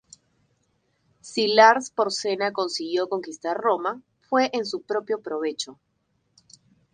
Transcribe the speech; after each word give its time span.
Si 1.21 1.47
Lars 1.53 1.91
Porsena 1.91 2.51
consiguió 2.51 3.07
conquistar 3.07 3.55
Roma, 3.55 4.01
fue 4.21 4.49
en 4.51 4.65
su 4.65 4.81
propio 4.81 5.21
provecho. 5.21 5.77